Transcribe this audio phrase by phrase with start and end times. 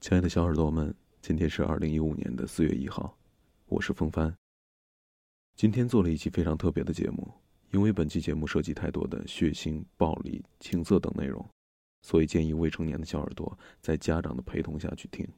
[0.00, 3.14] 亲爱的小耳朵们，今天是二零一五年的四月一号，
[3.66, 4.34] 我是风帆。
[5.54, 7.30] 今天做了一期非常特别的节目，
[7.70, 11.46] 因为本期节目涉及太多的血腥、暴力、情色等内容，
[12.00, 15.28] 所以建议未成年的小耳朵在家长的陪同下去听。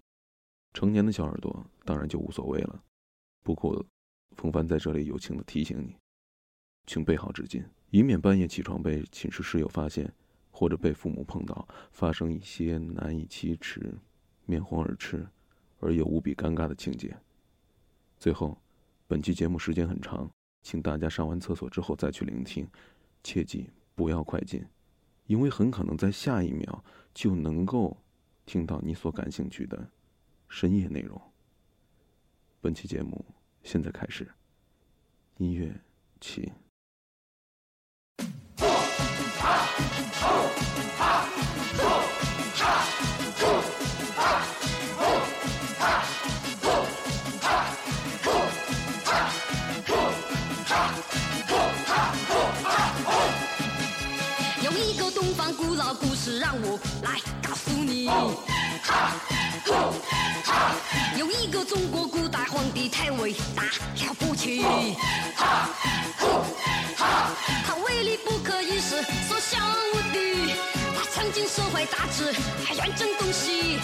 [0.73, 2.85] 成年的小耳朵当然就无所谓了。
[3.43, 3.85] 不过，
[4.37, 5.97] 风帆在这里友情的提醒你，
[6.87, 10.15] 请备好纸巾，以免半夜起床被寝室室友发现，
[10.53, 13.93] 或者被父母碰到，发生一些难以启齿。
[14.45, 15.27] 面红耳赤，
[15.81, 17.17] 而又无比尴尬的情节。
[18.19, 18.57] 最后，
[19.07, 20.31] 本期节目时间很长，
[20.63, 22.69] 请大家上完厕所之后再去聆听，
[23.23, 24.65] 切记不要快进，
[25.27, 27.97] 因为很可能在下一秒就能够
[28.47, 29.91] 听到你所感兴趣的
[30.49, 31.21] 深夜内容。
[32.61, 33.25] 本期节目
[33.63, 34.31] 现在开始，
[35.39, 35.81] 音乐
[36.21, 36.53] 起。
[54.83, 58.11] 一个东方古老故事让我来告诉你，
[61.17, 64.65] 有一个中国古代皇帝太伟大了不起，
[65.37, 65.69] 他
[67.87, 69.61] 威力不可一世，所向
[69.95, 70.53] 无敌，
[70.97, 73.79] 他曾经社会大志，还远征东西，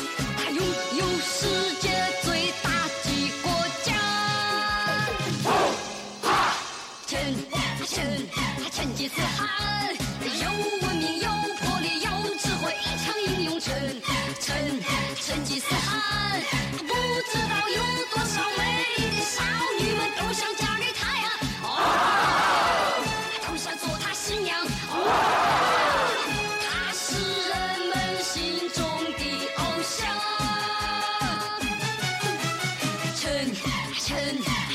[34.09, 34.17] 成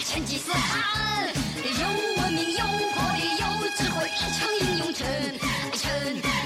[0.06, 1.28] 成吉思汗
[1.64, 3.46] 有文明有魄力有
[3.76, 5.08] 智慧一常英勇成
[5.72, 5.90] 成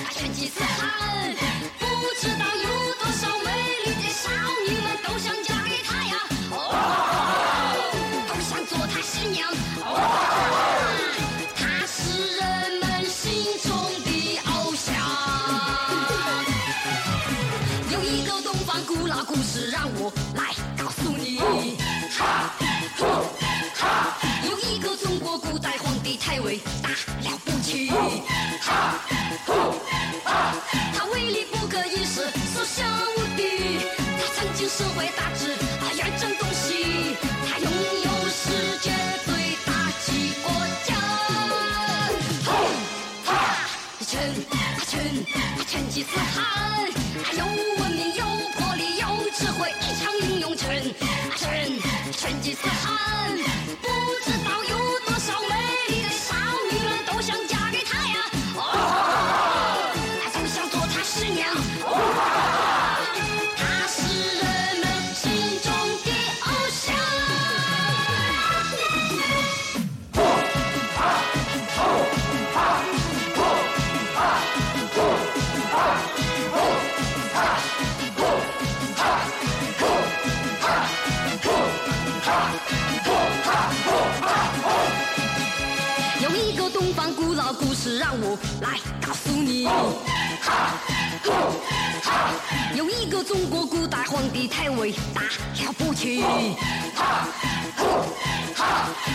[0.10, 1.36] 成吉思汗
[1.80, 1.86] 不
[2.18, 3.52] 知道有多少美
[3.84, 4.32] 丽的少
[4.66, 6.16] 女们都想嫁给他呀
[6.50, 6.56] 哦
[8.30, 9.86] 都想做他新娘哦
[11.58, 13.70] 他是人们心中
[14.06, 14.96] 的偶像
[17.92, 21.77] 有一个东方古老故事让我来告诉你。
[22.18, 22.52] 哈
[22.98, 23.30] 吼
[23.76, 24.18] 哈，
[24.50, 27.92] 有一个中国古代皇帝太伟大了不起。
[28.60, 29.00] 哈
[29.46, 29.76] 吼，
[30.96, 33.86] 他威力不可一世，所向无敌。
[34.18, 37.16] 他曾经身怀大志，啊远征东西。
[37.48, 37.72] 他拥
[38.04, 38.90] 有世界
[39.24, 39.72] 最大
[40.04, 40.52] 气国，
[42.46, 42.52] 哈
[43.26, 43.30] 哈，
[44.08, 44.20] 成
[44.50, 45.00] 他成
[45.56, 46.90] 他成吉思汗，
[47.26, 47.67] 哎呦。
[53.08, 53.37] One.
[86.22, 87.98] 有一个东方古老故事。
[87.98, 89.64] 让我来告诉你，
[92.76, 96.22] 有一个中国古代皇帝太伟大了不起，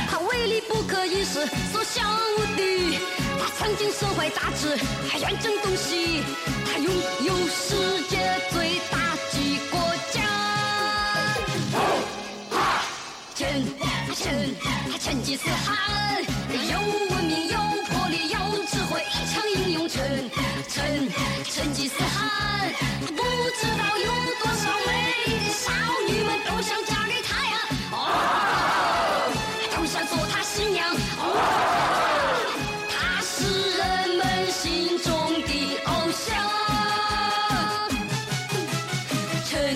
[0.09, 2.99] 他威力不可一世，所向无敌。
[3.39, 4.79] 他曾经社会大志，
[5.11, 6.23] 还远征东西，
[6.65, 6.91] 他拥
[7.25, 9.12] 有世界最大
[14.23, 14.33] 成
[15.01, 16.23] 成吉思汗，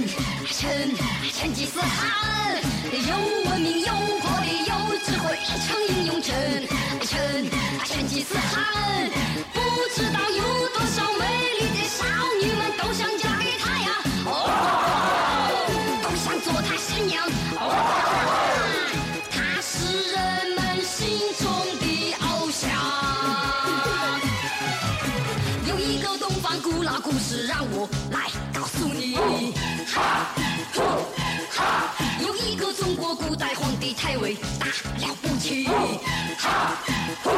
[0.05, 0.69] 成
[1.33, 2.61] 成吉思汗
[2.93, 3.87] 有文明有
[4.21, 6.35] 魄力有智慧异常英勇成
[7.01, 7.19] 成
[7.87, 9.11] 成吉思汗
[9.55, 9.61] 不
[9.95, 11.25] 知道有多少美
[11.59, 12.05] 丽的少
[12.43, 13.89] 女们都想嫁给他呀。
[14.27, 14.29] 哦
[16.03, 17.25] 都想做他新娘。
[17.57, 17.63] 哦
[19.33, 20.17] 他是人
[20.57, 21.49] 们心中
[21.81, 22.61] 的偶像
[25.67, 29.76] 有一个东方古老故事让我来告诉你。
[29.97, 30.29] 哈
[30.75, 30.85] 吼
[31.51, 36.77] 哈有一个中国古代皇帝太伟大了不起哈
[37.25, 37.33] 吼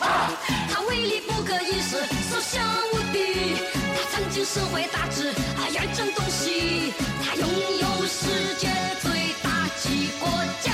[0.00, 0.32] 哈
[0.68, 3.54] 他威力不可一世所向无敌
[3.94, 6.92] 他曾经身怀大志他远征东西
[7.24, 7.48] 他拥
[7.80, 8.68] 有世界
[9.00, 10.28] 最大气国
[10.62, 10.72] 家。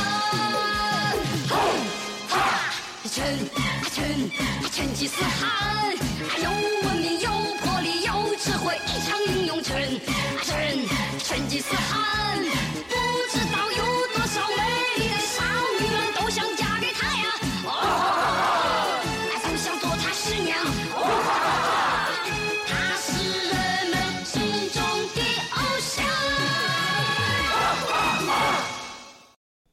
[1.51, 1.57] 吼
[2.29, 2.73] 哈
[3.05, 3.61] 一群啊
[3.93, 4.31] 群
[4.63, 6.10] 啊成吉思汗。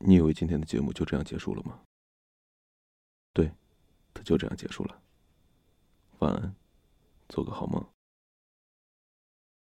[0.07, 1.81] 你以为今天的节目就这样结束了吗？
[3.33, 3.51] 对，
[4.13, 5.01] 它就这样结束了。
[6.19, 6.55] 晚安，
[7.27, 7.85] 做个好梦。